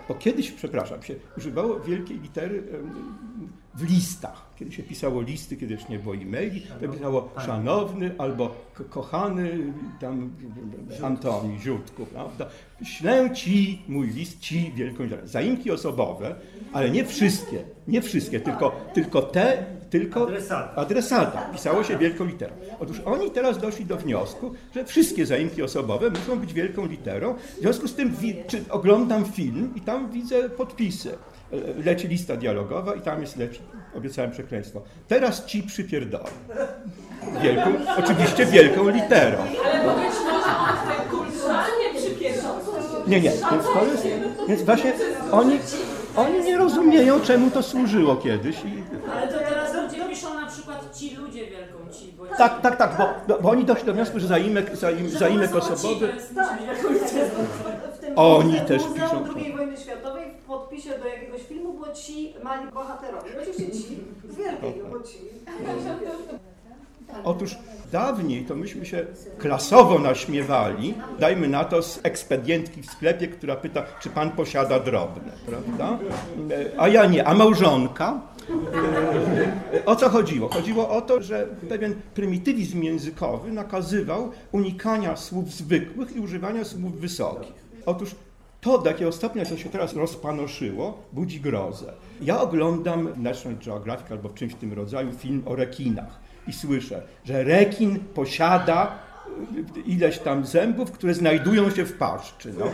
Bo 0.08 0.16
kiedyś, 0.16 0.52
przepraszam, 0.52 1.04
się 1.04 1.16
używało 1.38 1.80
wielkiej 1.80 2.20
litery 2.20 2.64
w 3.76 3.84
listach. 3.90 4.52
Kiedy 4.60 4.72
się 4.72 4.84
pisało 4.84 5.22
listy, 5.22 5.58
kiedy 5.58 5.74
jeszcze 5.74 5.90
nie 5.90 6.00
było 6.00 6.16
e-maili, 6.16 6.62
to 6.82 6.90
pisało 6.90 7.30
szanowny 7.46 8.12
albo 8.18 8.56
ko- 8.74 8.84
kochany 8.90 9.74
tam 10.00 10.30
Antoni 11.04 11.60
Ziutku, 11.60 12.06
prawda? 12.06 12.46
Ślę 12.84 13.30
ci 13.34 13.82
mój 13.88 14.08
list, 14.08 14.40
ci 14.40 14.72
wielką 14.76 15.04
literę. 15.04 15.28
Zaimki 15.28 15.72
osobowe, 15.72 16.36
ale 16.74 16.90
nie 16.90 17.06
wszystkie, 17.06 17.64
nie 17.88 18.02
wszystkie, 18.02 18.40
tylko, 18.40 18.72
tylko 18.94 19.22
te, 19.22 19.66
tylko 19.90 20.24
Adresata. 20.24 20.76
adresata. 20.76 21.42
Pisało 21.42 21.84
się 21.84 21.98
wielką 21.98 22.26
literą. 22.26 22.54
Otóż 22.80 23.00
oni 23.06 23.32
teraz 23.32 23.58
doszli 23.58 23.86
do 23.86 23.98
wniosku, 23.98 24.52
że 24.76 24.86
wszystkie 24.86 25.26
zaimki 25.26 25.64
osobowe 25.64 26.10
muszą 26.10 26.40
być 26.40 26.54
wielką 26.54 26.86
literą. 26.86 27.34
W 27.58 27.62
związku 27.62 27.88
z 27.88 27.94
tym 27.96 28.14
oglądam 28.70 29.26
film 29.26 29.74
i 29.76 29.82
tam 29.82 30.12
widzę 30.12 30.50
podpisy. 30.50 31.18
Leci 31.86 32.08
lista 32.08 32.38
dialogowa 32.38 32.96
i 32.96 33.02
tam 33.02 33.22
jest 33.22 33.38
leci, 33.38 33.60
obiecałem 33.98 34.32
przekleństwo. 34.32 34.82
Teraz 35.08 35.46
ci 35.46 35.64
przypierdolę. 35.64 36.24
Wielką, 37.42 37.72
oczywiście 37.98 38.46
wielką 38.46 38.88
literą. 38.90 39.38
Ale 39.38 39.84
być 39.96 40.14
może 40.24 40.58
on 40.58 40.88
tak 40.88 41.08
kulturalnie 41.10 41.86
przypierdol. 41.98 42.52
Nie, 43.08 43.22
nie, 43.22 43.30
więc 43.30 43.42
to 43.74 43.86
jest, 43.86 44.08
więc 44.48 44.62
właśnie 44.62 44.94
oni, 45.32 45.60
oni 46.16 46.40
nie 46.44 46.58
rozumieją, 46.58 47.20
czemu 47.20 47.52
to 47.52 47.64
służyło 47.64 48.16
kiedyś 48.16 48.56
i 48.66 48.84
Ale 49.18 49.28
to 49.28 49.40
teraz 49.40 49.74
ludzie 49.76 50.06
piszą 50.10 50.34
na 50.42 50.48
przykład 50.48 50.98
ci 50.98 51.16
ludzie 51.16 51.48
wielką 51.48 51.78
ci, 52.00 52.14
bo 52.18 52.26
Tak, 52.26 52.62
tak, 52.62 52.76
tak, 52.78 52.98
bo, 53.28 53.38
bo 53.42 53.50
oni 53.50 53.66
doszli 53.66 53.86
do 53.86 53.94
wniosku, 53.94 54.20
że 54.20 54.28
zaimek, 54.28 54.76
zaim, 54.76 55.10
że 55.10 55.20
zaimek 55.20 55.52
ci 55.52 55.58
osobowy. 55.58 56.08
W 57.96 58.00
tym 58.00 58.14
Oni 58.16 58.50
muzeum 58.52 58.66
też 58.66 58.82
piszą. 58.94 59.26
II 59.36 59.54
wojny 59.58 59.78
światowej 59.78 60.26
w 60.44 60.46
podpisie 60.48 60.90
do 60.90 61.06
jakiegoś 61.08 61.21
ci 61.94 62.34
mali 62.44 62.72
bohaterowie. 62.72 63.30
Oczywiście 63.42 63.72
ci 63.72 63.98
z 64.30 64.36
wielkiej, 64.36 64.74
bo 64.92 65.00
ci. 65.00 65.18
Otóż 67.24 67.58
dawniej 67.92 68.46
to 68.46 68.56
myśmy 68.56 68.86
się 68.86 69.06
klasowo 69.38 70.00
naśmiewali, 70.00 70.94
dajmy 71.20 71.48
na 71.48 71.66
to 71.66 71.84
z 71.84 72.00
ekspedientki 72.04 72.82
w 72.82 72.86
sklepie, 72.92 73.28
która 73.28 73.56
pyta, 73.56 73.84
czy 74.02 74.10
pan 74.10 74.32
posiada 74.32 74.80
drobne, 74.80 75.32
prawda? 75.46 75.98
E, 76.52 76.80
A 76.80 76.88
ja 76.88 77.06
nie, 77.06 77.28
a 77.28 77.34
małżonka? 77.34 78.22
E, 79.74 79.86
O 79.86 79.96
co 79.96 80.10
chodziło? 80.10 80.50
Chodziło 80.50 80.90
o 80.90 81.02
to, 81.02 81.22
że 81.22 81.48
pewien 81.70 81.96
prymitywizm 82.14 82.84
językowy 82.84 83.52
nakazywał 83.52 84.32
unikania 84.52 85.16
słów 85.16 85.52
zwykłych 85.52 86.16
i 86.16 86.20
używania 86.20 86.66
słów 86.66 87.00
wysokich. 87.00 87.54
Otóż 87.86 88.16
to, 88.62 88.78
do 88.78 88.90
jakiego 88.90 89.12
stopnia 89.12 89.46
to 89.46 89.58
się 89.58 89.70
teraz 89.70 89.96
rozpanoszyło, 89.96 91.04
budzi 91.14 91.40
grozę. 91.40 91.94
Ja 92.22 92.42
oglądam 92.42 93.14
w 93.14 93.20
National 93.20 93.58
Geographic 93.66 94.12
albo 94.12 94.30
w 94.30 94.34
czymś 94.34 94.54
w 94.54 94.58
tym 94.58 94.74
rodzaju 94.74 95.12
film 95.12 95.44
o 95.46 95.56
rekinach 95.56 96.20
i 96.48 96.54
słyszę, 96.54 97.02
że 97.26 97.44
rekin 97.44 98.00
posiada 98.00 98.92
y, 99.78 99.82
ileś 99.82 100.20
tam 100.20 100.46
zębów, 100.46 100.92
które 100.92 101.14
znajdują 101.14 101.70
się 101.70 101.86
w 101.86 101.98
paszczy. 101.98 102.54
No. 102.60 102.66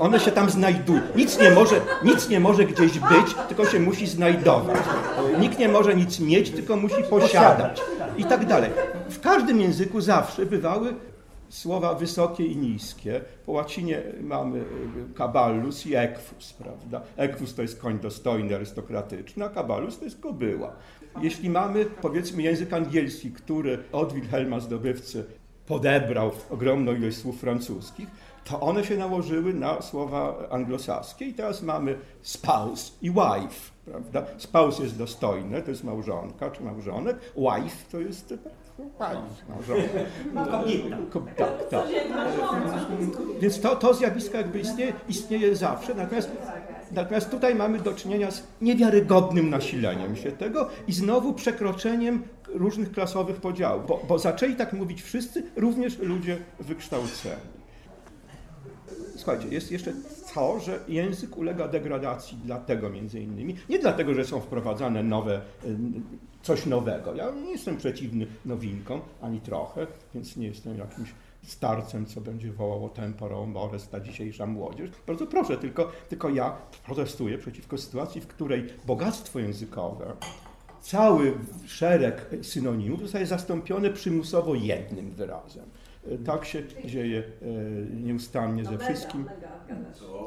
One 0.00 0.20
się 0.20 0.30
tam 0.30 0.50
znajdują. 0.50 1.02
Nic 1.16 1.38
nie, 1.38 1.50
może, 1.50 1.80
nic 2.04 2.28
nie 2.28 2.40
może 2.40 2.64
gdzieś 2.64 2.98
być, 2.98 3.34
tylko 3.48 3.66
się 3.66 3.80
musi 3.80 4.06
znajdować. 4.06 4.80
Nikt 5.40 5.58
nie 5.58 5.68
może 5.68 5.94
nic 5.94 6.20
mieć, 6.20 6.50
tylko 6.50 6.76
musi 6.76 7.02
posiadać. 7.10 7.80
I 8.16 8.24
tak 8.24 8.46
dalej. 8.46 8.70
W 9.08 9.20
każdym 9.20 9.60
języku 9.60 10.00
zawsze 10.00 10.46
bywały 10.46 10.94
słowa 11.52 11.94
wysokie 11.94 12.46
i 12.46 12.56
niskie. 12.56 13.20
Po 13.46 13.52
łacinie 13.52 14.02
mamy 14.20 14.58
y, 14.58 14.64
kaballus 15.14 15.86
i 15.86 15.94
equus, 15.94 16.52
prawda? 16.52 17.02
Equus 17.16 17.54
to 17.54 17.62
jest 17.62 17.80
koń 17.80 17.98
dostojny, 17.98 18.54
arystokratyczny, 18.54 19.44
a 19.44 19.48
kaballus 19.48 19.98
to 19.98 20.04
jest 20.04 20.20
kobyła. 20.20 20.72
Jeśli 21.22 21.50
mamy, 21.50 21.84
powiedzmy, 21.84 22.42
język 22.42 22.72
angielski, 22.72 23.30
który 23.30 23.78
od 23.92 24.12
Wilhelma 24.12 24.60
zdobywcy 24.60 25.24
podebrał 25.66 26.30
ogromną 26.50 26.94
ilość 26.94 27.16
słów 27.16 27.40
francuskich, 27.40 28.08
to 28.44 28.60
one 28.60 28.84
się 28.84 28.96
nałożyły 28.96 29.54
na 29.54 29.82
słowa 29.82 30.48
anglosaskie 30.50 31.24
i 31.24 31.34
teraz 31.34 31.62
mamy 31.62 31.98
spouse 32.22 32.92
i 33.02 33.10
wife, 33.10 33.72
prawda? 33.84 34.26
Spouse 34.38 34.78
jest 34.78 34.98
dostojne, 34.98 35.62
to 35.62 35.70
jest 35.70 35.84
małżonka 35.84 36.50
czy 36.50 36.62
małżonek, 36.62 37.16
wife 37.36 37.90
to 37.90 38.00
jest 38.00 38.34
małżonka. 39.48 39.82
Kobieta. 40.34 40.96
Ko- 41.10 41.26
Tak, 41.36 41.68
tak. 41.68 41.84
Więc 43.40 43.60
to, 43.60 43.76
to 43.76 43.94
zjawisko 43.94 44.36
jakby 44.36 44.60
istnieje, 44.60 44.92
istnieje 45.08 45.56
zawsze, 45.56 45.94
natomiast, 45.94 46.30
natomiast 46.92 47.30
tutaj 47.30 47.54
mamy 47.54 47.78
do 47.80 47.92
czynienia 47.92 48.30
z 48.30 48.42
niewiarygodnym 48.60 49.50
nasileniem 49.50 50.16
się 50.16 50.32
tego 50.32 50.68
i 50.88 50.92
znowu 50.92 51.32
przekroczeniem 51.32 52.22
różnych 52.48 52.92
klasowych 52.92 53.36
podziałów, 53.36 53.86
bo, 53.86 54.00
bo 54.08 54.18
zaczęli 54.18 54.54
tak 54.56 54.72
mówić 54.72 55.02
wszyscy, 55.02 55.42
również 55.56 55.98
ludzie 55.98 56.38
wykształceni. 56.60 57.34
Słuchajcie, 59.16 59.48
jest 59.48 59.72
jeszcze 59.72 59.92
to, 60.34 60.60
że 60.60 60.78
język 60.88 61.36
ulega 61.38 61.68
degradacji 61.68 62.38
dlatego 62.44 62.90
między 62.90 63.20
innymi, 63.20 63.56
nie 63.68 63.78
dlatego, 63.78 64.14
że 64.14 64.24
są 64.24 64.40
wprowadzane 64.40 65.02
nowe, 65.02 65.40
y, 65.64 65.76
coś 66.42 66.66
nowego. 66.66 67.14
Ja 67.14 67.30
nie 67.30 67.50
jestem 67.50 67.76
przeciwny 67.76 68.26
nowinkom, 68.44 69.00
ani 69.22 69.40
trochę, 69.40 69.86
więc 70.14 70.36
nie 70.36 70.46
jestem 70.46 70.78
jakimś 70.78 71.14
starcem, 71.42 72.06
co 72.06 72.20
będzie 72.20 72.52
wołało 72.52 72.88
temporo 72.88 73.46
mores 73.46 73.88
ta 73.88 74.00
dzisiejsza 74.00 74.46
młodzież. 74.46 74.90
Bardzo 75.06 75.26
proszę, 75.26 75.56
tylko, 75.56 75.92
tylko 76.08 76.28
ja 76.28 76.56
protestuję 76.84 77.38
przeciwko 77.38 77.78
sytuacji, 77.78 78.20
w 78.20 78.26
której 78.26 78.66
bogactwo 78.86 79.38
językowe, 79.38 80.12
cały 80.80 81.34
szereg 81.66 82.30
synonimów 82.42 83.00
zostaje 83.02 83.26
zastąpiony 83.26 83.90
przymusowo 83.90 84.54
jednym 84.54 85.10
wyrazem. 85.10 85.64
Tak 86.24 86.44
się 86.44 86.62
dzieje 86.84 87.22
e, 87.42 87.46
nieustannie 88.02 88.64
ze 88.64 88.78
wszystkim. 88.78 89.24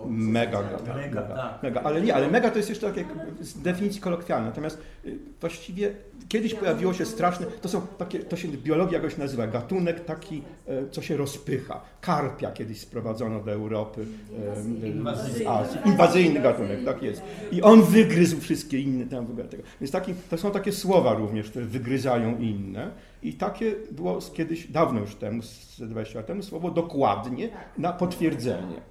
Mega, 0.08 0.62
mega, 0.62 0.78
Mega, 0.78 0.96
mega, 0.96 1.22
tak. 1.22 1.64
mega. 1.64 1.82
Ale 1.82 2.02
nie, 2.02 2.16
ale 2.16 2.32
mega 2.32 2.52
to 2.52 2.58
jest 2.58 2.70
jeszcze 2.70 2.88
takie 2.88 3.06
z 3.42 3.62
definicji 3.62 4.02
kolokwialne. 4.02 4.48
Natomiast 4.48 4.82
y, 5.06 5.18
właściwie 5.42 5.92
kiedyś 6.30 6.54
pojawiło 6.54 6.94
się 6.94 7.06
straszne, 7.06 7.46
to 7.62 7.70
są 7.70 7.82
takie, 7.98 8.20
to 8.20 8.36
się 8.36 8.48
biologia 8.48 8.98
jakoś 8.98 9.18
nazywa, 9.18 9.48
gatunek 9.48 10.06
taki, 10.06 10.42
e, 10.68 10.90
co 10.90 11.02
się 11.02 11.18
rozpycha. 11.18 11.82
Karpia 12.02 12.52
kiedyś 12.52 12.80
sprowadzono 12.80 13.40
do 13.44 13.52
Europy 13.52 14.06
e, 14.40 14.62
z 15.16 15.48
Azji. 15.48 15.80
Inwazyjny 15.86 16.40
gatunek, 16.40 16.86
tak 16.86 17.04
jest. 17.04 17.22
I 17.52 17.62
on 17.62 17.84
wygryzł 17.84 18.40
wszystkie 18.40 18.80
inne 18.80 19.06
tam 19.06 19.26
w 19.26 19.30
ogóle 19.30 19.48
tego. 19.48 19.64
Więc 19.82 19.92
taki, 19.92 20.14
to 20.30 20.38
są 20.38 20.52
takie 20.52 20.72
słowa 20.72 21.14
również, 21.14 21.50
które 21.50 21.66
wygryzają 21.66 22.38
inne. 22.38 22.92
I 23.24 23.34
takie 23.34 23.76
było 23.92 24.20
kiedyś, 24.34 24.68
dawno 24.68 25.00
już 25.00 25.16
temu, 25.16 25.42
20 25.80 26.20
lat 26.20 26.28
temu, 26.28 26.44
słowo 26.44 26.72
dokładnie 26.72 27.50
na 27.78 27.94
potwierdzenie. 27.94 28.82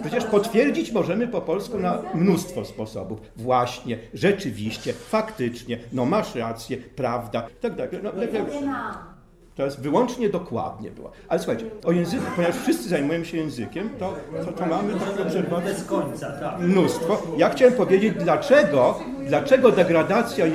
Przecież 0.00 0.24
potwierdzić 0.24 0.92
możemy 0.92 1.28
po 1.28 1.40
polsku 1.40 1.78
na 1.78 2.02
mnóstwo 2.14 2.64
sposobów. 2.64 3.20
Właśnie, 3.36 3.98
rzeczywiście, 4.14 4.92
faktycznie, 4.92 5.78
no 5.92 6.04
masz 6.04 6.34
rację, 6.34 6.76
prawda, 6.76 7.46
tak 7.60 7.74
dalej. 7.74 8.00
No, 8.02 8.10
tak, 8.10 8.30
tak. 8.30 9.12
To 9.54 9.64
jest 9.64 9.80
wyłącznie 9.80 10.28
dokładnie 10.28 10.90
była. 10.90 11.10
Ale 11.28 11.40
słuchajcie, 11.40 11.66
o 11.84 11.92
języku, 11.92 12.24
ponieważ 12.36 12.56
wszyscy 12.56 12.88
zajmujemy 12.88 13.24
się 13.24 13.36
językiem, 13.36 13.90
to, 13.98 14.14
to, 14.44 14.52
to 14.52 14.66
mamy 14.66 14.94
takie 14.94 15.22
obserwacje 15.22 15.70
Bez 15.70 15.84
końca, 15.84 16.30
tak. 16.30 16.58
mnóstwo. 16.60 17.22
Ja 17.36 17.50
chciałem 17.50 17.74
powiedzieć, 17.74 18.14
dlaczego, 18.14 18.98
dlaczego 19.26 19.72
degradacja, 19.72 20.46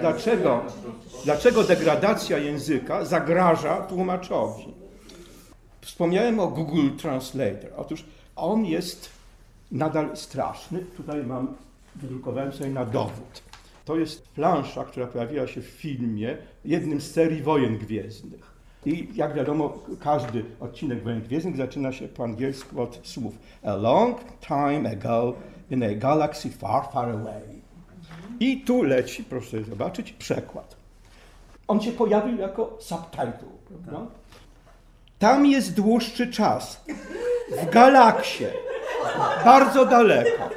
dlaczego, 0.00 0.60
dlaczego 1.24 1.64
degradacja 1.64 2.38
języka 2.38 3.04
zagraża 3.04 3.76
tłumaczowi. 3.76 4.85
Wspomniałem 5.86 6.40
o 6.40 6.48
Google 6.48 6.90
Translator. 6.96 7.70
Otóż 7.76 8.04
On 8.36 8.64
jest 8.64 9.10
nadal 9.72 10.16
straszny. 10.16 10.78
Tutaj 10.78 11.26
mam, 11.26 11.54
wydrukowałem 11.96 12.52
sobie 12.52 12.70
na 12.70 12.84
dowód. 12.84 13.42
To 13.84 13.96
jest 13.96 14.28
plansza, 14.28 14.84
która 14.84 15.06
pojawiła 15.06 15.46
się 15.46 15.60
w 15.60 15.66
filmie, 15.66 16.36
jednym 16.64 17.00
z 17.00 17.10
serii 17.10 17.42
Wojen 17.42 17.78
Gwiezdnych. 17.78 18.56
I 18.86 19.08
jak 19.14 19.34
wiadomo, 19.34 19.78
każdy 20.00 20.44
odcinek 20.60 21.02
Wojen 21.02 21.22
Gwiezdnych 21.22 21.56
zaczyna 21.56 21.92
się 21.92 22.08
po 22.08 22.24
angielsku 22.24 22.82
od 22.82 23.00
słów 23.02 23.34
A 23.62 23.74
long 23.74 24.18
time 24.40 24.90
ago 24.90 25.34
in 25.70 25.82
a 25.82 25.94
galaxy 25.94 26.50
far, 26.50 26.84
far 26.92 27.10
away. 27.10 27.62
I 28.40 28.60
tu 28.60 28.82
leci, 28.82 29.24
proszę 29.24 29.64
zobaczyć, 29.64 30.12
przekład. 30.12 30.76
On 31.68 31.80
się 31.80 31.92
pojawił 31.92 32.38
jako 32.38 32.76
subtitle, 32.80 33.48
prawda? 33.68 34.06
Tam 35.18 35.46
jest 35.46 35.74
dłuższy 35.74 36.26
czas. 36.26 36.80
W 37.62 37.70
galaksie. 37.70 38.44
Bardzo 39.44 39.86
daleko. 39.86 40.50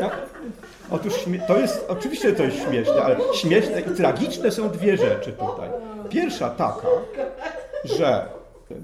No, 0.00 0.10
otóż 0.90 1.14
to 1.46 1.58
jest, 1.58 1.84
oczywiście 1.88 2.32
to 2.32 2.42
jest 2.42 2.56
śmieszne, 2.56 3.02
ale 3.02 3.16
śmieszne 3.34 3.80
i 3.80 3.84
tragiczne 3.84 4.50
są 4.50 4.70
dwie 4.70 4.96
rzeczy 4.96 5.32
tutaj. 5.32 5.68
Pierwsza 6.08 6.50
taka, 6.50 6.88
że 7.84 8.28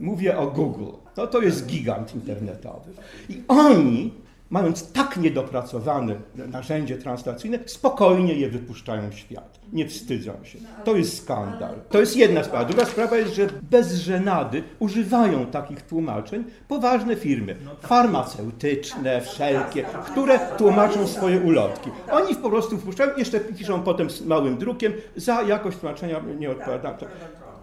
mówię 0.01 0.39
o 0.39 0.47
Google. 0.47 0.93
No 1.17 1.27
to 1.27 1.41
jest 1.41 1.67
gigant 1.67 2.15
internetowy. 2.15 2.91
I 3.29 3.43
oni, 3.49 4.15
mając 4.53 4.93
tak 4.93 5.17
niedopracowane 5.17 6.15
narzędzie 6.35 6.97
translacyjne, 6.97 7.59
spokojnie 7.67 8.35
je 8.35 8.49
wypuszczają 8.49 9.11
w 9.11 9.15
świat. 9.15 9.61
Nie 9.73 9.89
wstydzą 9.89 10.33
się. 10.45 10.59
To 10.85 10.97
jest 10.97 11.23
skandal. 11.23 11.75
To 11.91 12.01
jest 12.01 12.17
jedna 12.17 12.45
sprawa. 12.45 12.65
Druga 12.65 12.85
sprawa 12.85 13.17
jest, 13.17 13.35
że 13.35 13.47
bez 13.63 13.95
żenady 13.95 14.63
używają 14.79 15.47
takich 15.47 15.83
tłumaczeń 15.83 16.45
poważne 16.69 17.17
firmy 17.17 17.57
farmaceutyczne, 17.81 19.21
wszelkie, 19.21 19.83
które 19.83 20.39
tłumaczą 20.59 21.07
swoje 21.07 21.41
ulotki. 21.41 21.91
Oni 22.11 22.37
po 22.37 22.51
prostu 22.51 22.79
wpuszczają, 22.79 23.17
jeszcze 23.17 23.41
piszą 23.41 23.83
potem 23.83 24.11
z 24.11 24.27
małym 24.27 24.59
drukiem, 24.59 24.93
za 25.17 25.43
jakość 25.43 25.79
tłumaczenia 25.79 26.21
nie 26.39 26.51
odpowiadam. 26.51 26.95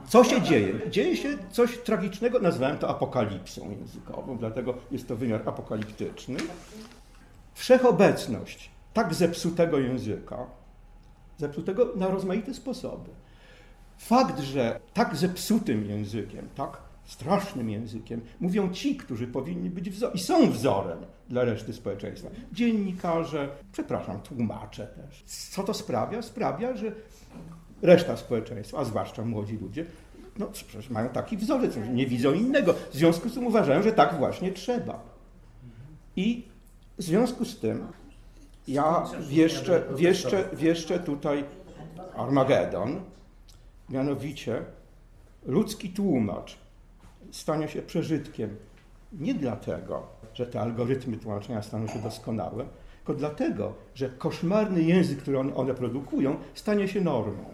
Co 0.10 0.24
się 0.24 0.42
dzieje? 0.42 0.90
Dzieje 0.90 1.18
się 1.18 1.38
coś 1.52 1.78
tragicznego, 1.78 2.40
nazwałem 2.40 2.78
to 2.78 2.90
apokalipsą 2.90 3.72
językową, 3.72 4.38
dlatego 4.38 4.74
jest 4.92 5.08
to 5.08 5.16
wymiar 5.16 5.42
apokaliptyczny. 5.46 6.38
Wszechobecność 7.54 8.72
tak 8.94 9.14
zepsutego 9.14 9.80
języka, 9.80 10.48
zepsutego 11.38 11.94
na 11.96 12.08
rozmaite 12.08 12.54
sposoby. 12.54 13.10
Fakt, 13.98 14.40
że 14.40 14.80
tak 14.94 15.16
zepsutym 15.16 15.86
językiem, 15.86 16.50
tak 16.56 16.78
strasznym 17.06 17.70
językiem 17.70 18.22
mówią 18.40 18.70
ci, 18.74 18.96
którzy 18.98 19.28
powinni 19.28 19.70
być 19.70 19.90
wzorem 19.90 20.16
i 20.16 20.20
są 20.20 20.52
wzorem 20.52 21.00
dla 21.30 21.44
reszty 21.44 21.74
społeczeństwa. 21.74 22.30
Dziennikarze, 22.52 23.50
przepraszam, 23.72 24.22
tłumacze 24.22 24.88
też. 24.88 25.24
Co 25.26 25.64
to 25.64 25.74
sprawia? 25.74 26.22
Sprawia, 26.22 26.78
że 26.78 26.92
reszta 27.82 28.18
społeczeństwa, 28.18 28.78
a 28.78 28.86
zwłaszcza 28.86 29.26
młodzi 29.26 29.58
ludzie, 29.58 29.86
no 30.38 30.46
przecież 30.46 30.90
mają 30.90 31.10
taki 31.10 31.38
wzorzec, 31.38 31.78
nie 31.94 32.08
widzą 32.08 32.34
innego. 32.34 32.74
W 32.74 32.94
związku 32.94 33.30
z 33.30 33.34
tym 33.34 33.48
uważają, 33.48 33.84
że 33.84 33.92
tak 33.92 34.18
właśnie 34.18 34.52
trzeba. 34.52 35.04
I 36.16 36.48
w 36.98 37.04
związku 37.04 37.46
z 37.46 37.60
tym 37.60 37.88
ja 38.68 39.04
wieszczę, 39.30 39.84
wieszczę, 39.96 40.50
wieszczę 40.54 41.00
tutaj 41.00 41.44
Armagedon, 42.16 43.02
mianowicie 43.90 44.62
ludzki 45.46 45.90
tłumacz 45.90 46.58
stanie 47.32 47.68
się 47.68 47.82
przeżytkiem 47.82 48.56
nie 49.14 49.34
dlatego, 49.34 50.08
że 50.34 50.48
te 50.48 50.62
algorytmy 50.62 51.18
tłumaczenia 51.18 51.62
staną 51.62 51.88
się 51.88 52.00
doskonałe, 52.00 52.66
tylko 52.98 53.14
dlatego, 53.14 53.74
że 53.96 54.10
koszmarny 54.10 54.82
język, 54.82 55.20
który 55.20 55.40
one 55.40 55.74
produkują, 55.74 56.36
stanie 56.54 56.88
się 56.88 57.02
normą. 57.02 57.46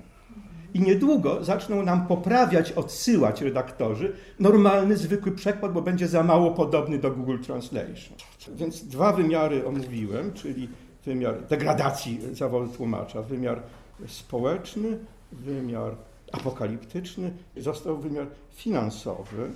I 0.75 0.81
niedługo 0.81 1.43
zaczną 1.43 1.83
nam 1.83 2.07
poprawiać, 2.07 2.71
odsyłać 2.71 3.41
redaktorzy 3.41 4.13
normalny, 4.39 4.97
zwykły 4.97 5.31
przekład, 5.31 5.73
bo 5.73 5.81
będzie 5.81 6.07
za 6.07 6.23
mało 6.23 6.51
podobny 6.51 6.97
do 6.99 7.11
Google 7.11 7.37
Translation. 7.37 8.17
Więc 8.55 8.87
dwa 8.87 9.13
wymiary 9.13 9.67
omówiłem, 9.67 10.33
czyli 10.33 10.69
wymiar 11.05 11.45
degradacji 11.47 12.19
zawodu 12.33 12.67
tłumacza, 12.71 13.21
wymiar 13.21 13.61
społeczny, 14.07 14.97
wymiar 15.31 15.95
apokaliptyczny, 16.31 17.31
został 17.57 17.97
wymiar 17.97 18.27
finansowy. 18.51 19.51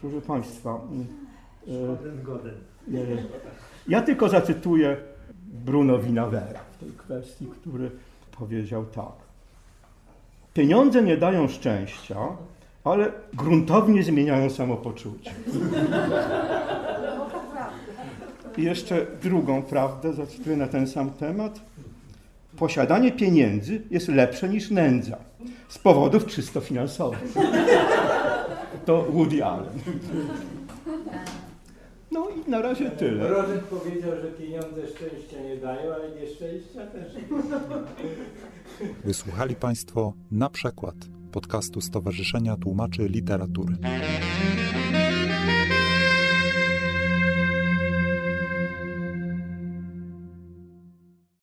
Proszę 0.00 0.20
Państwa, 0.20 0.80
e, 1.68 1.72
e, 2.94 3.24
ja 3.88 4.02
tylko 4.02 4.28
zacytuję 4.28 4.96
Bruno 5.44 5.98
Winawera 5.98 6.60
w 6.72 6.78
tej 6.78 6.90
kwestii, 6.90 7.46
który 7.46 7.90
powiedział 8.38 8.84
tak. 8.84 9.29
Pieniądze 10.60 11.02
nie 11.02 11.16
dają 11.16 11.48
szczęścia, 11.48 12.16
ale 12.84 13.12
gruntownie 13.32 14.02
zmieniają 14.02 14.50
samopoczucie. 14.50 15.30
I 18.56 18.62
jeszcze 18.62 19.06
drugą 19.22 19.62
prawdę 19.62 20.12
zacytuję 20.12 20.56
na 20.56 20.66
ten 20.66 20.86
sam 20.86 21.10
temat. 21.10 21.60
Posiadanie 22.58 23.12
pieniędzy 23.12 23.82
jest 23.90 24.08
lepsze 24.08 24.48
niż 24.48 24.70
nędza 24.70 25.16
z 25.68 25.78
powodów 25.78 26.26
czysto 26.26 26.60
finansowych. 26.60 27.34
To 28.86 29.02
Woody 29.02 29.44
Allen. 29.44 29.78
I 32.50 32.52
na 32.52 32.62
razie 32.62 32.90
tyle. 32.90 33.28
Rożek 33.28 33.64
powiedział, 33.64 34.10
że 34.22 34.28
pieniądze 34.28 34.86
szczęścia 34.86 35.42
nie 35.42 35.56
dają, 35.56 35.94
ale 35.94 36.10
nieszczęścia 36.10 36.86
też 36.86 37.14
nie. 37.14 37.22
Wysłuchali 39.04 39.54
Państwo 39.54 40.12
na 40.30 40.50
przykład 40.50 40.94
podcastu 41.32 41.80
Stowarzyszenia 41.80 42.56
Tłumaczy 42.56 43.08
Literatury. 43.08 43.76